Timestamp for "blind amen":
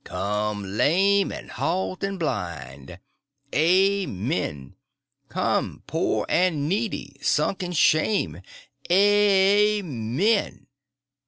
2.18-4.74